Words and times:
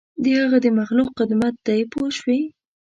د 0.23 0.25
هغه 0.39 0.57
د 0.65 0.67
مخلوق 0.79 1.09
خدمت 1.19 1.53
دی 1.67 1.81
پوه 1.91 2.07
شوې!. 2.17 2.41